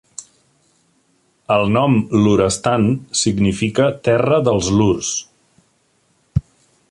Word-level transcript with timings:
El 1.55 1.67
nom 1.73 1.97
"Lorestan" 2.23 2.87
significa 3.23 3.87
"terra 4.09 4.41
dels 4.49 4.71
lurs". 4.79 5.15